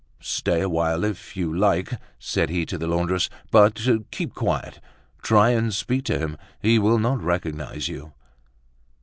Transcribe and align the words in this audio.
"Stay 0.19 0.61
a 0.61 0.67
while 0.67 1.03
if 1.03 1.37
you 1.37 1.55
like," 1.55 1.93
said 2.17 2.49
he 2.49 2.65
to 2.65 2.75
the 2.79 2.87
laundress; 2.87 3.29
"but 3.51 3.87
keep 4.09 4.33
quiet. 4.33 4.79
Try 5.21 5.51
and 5.51 5.71
speak 5.71 6.05
to 6.05 6.17
him, 6.17 6.37
he 6.59 6.79
will 6.79 6.97
not 6.97 7.21
recognise 7.21 7.87
you." 7.87 8.11